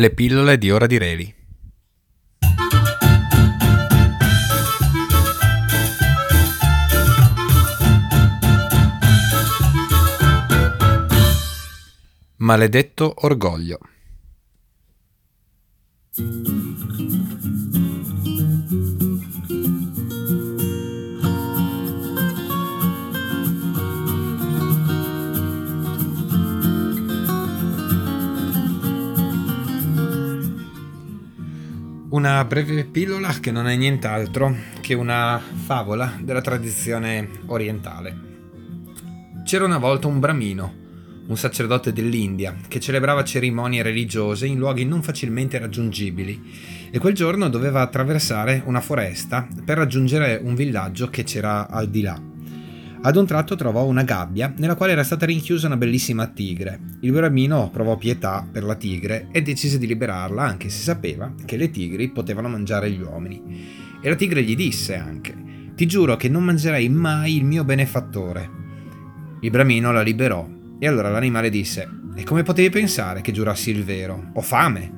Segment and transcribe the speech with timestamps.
[0.00, 1.34] Le pillole di Ora di Reli.
[12.36, 13.78] Maledetto orgoglio.
[32.10, 38.18] Una breve pillola che non è nient'altro che una favola della tradizione orientale.
[39.44, 40.74] C'era una volta un bramino,
[41.28, 47.48] un sacerdote dell'India, che celebrava cerimonie religiose in luoghi non facilmente raggiungibili e quel giorno
[47.48, 52.29] doveva attraversare una foresta per raggiungere un villaggio che c'era al di là.
[53.02, 56.78] Ad un tratto trovò una gabbia nella quale era stata rinchiusa una bellissima tigre.
[57.00, 61.56] Il bramino provò pietà per la tigre e decise di liberarla anche se sapeva che
[61.56, 63.42] le tigri potevano mangiare gli uomini.
[64.02, 65.34] E la tigre gli disse anche:
[65.74, 68.50] Ti giuro che non mangerai mai il mio benefattore.
[69.40, 70.46] Il bramino la liberò
[70.78, 74.30] e allora l'animale disse: E come potevi pensare che giurassi il vero?
[74.34, 74.92] Ho fame.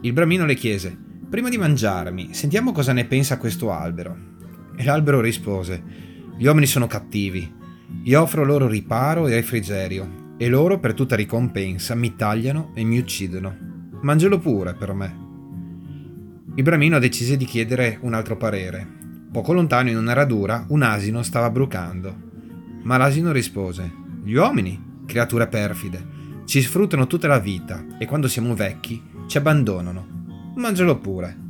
[0.00, 0.96] Il bramino le chiese:
[1.28, 4.16] Prima di mangiarmi, sentiamo cosa ne pensa questo albero.
[4.74, 7.60] E l'albero rispose: gli uomini sono cattivi.
[8.04, 12.98] Io offro loro riparo e refrigerio, e loro, per tutta ricompensa, mi tagliano e mi
[12.98, 13.56] uccidono.
[14.00, 15.16] Mangialo pure per me.
[16.54, 18.86] Il bramino decise di chiedere un altro parere.
[19.30, 22.14] Poco lontano, in una radura, un asino stava brucando.
[22.82, 23.90] Ma l'asino rispose:
[24.24, 26.04] Gli uomini, creature perfide,
[26.44, 30.52] ci sfruttano tutta la vita e quando siamo vecchi ci abbandonano.
[30.56, 31.41] Mangialo pure.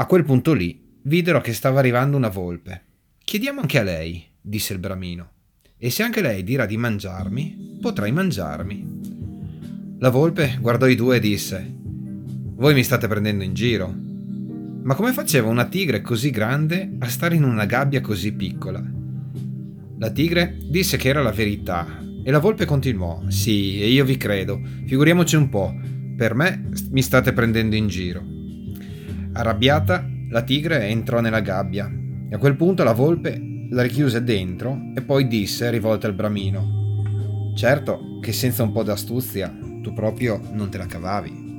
[0.00, 2.84] A quel punto lì videro che stava arrivando una volpe.
[3.22, 5.30] Chiediamo anche a lei, disse il bramino,
[5.76, 9.98] e se anche lei dirà di mangiarmi, potrai mangiarmi.
[9.98, 13.94] La volpe guardò i due e disse: Voi mi state prendendo in giro.
[14.82, 18.82] Ma come faceva una tigre così grande a stare in una gabbia così piccola?
[19.98, 24.16] La tigre disse che era la verità e la volpe continuò: Sì, e io vi
[24.16, 24.62] credo.
[24.86, 25.78] Figuriamoci un po'.
[26.16, 28.38] Per me mi state prendendo in giro.
[29.40, 31.90] Arrabbiata, la tigre entrò nella gabbia
[32.28, 33.40] e a quel punto la volpe
[33.70, 39.50] la richiuse dentro e poi disse, rivolta al bramino: Certo che senza un po' d'astuzia
[39.80, 41.49] tu proprio non te la cavavi.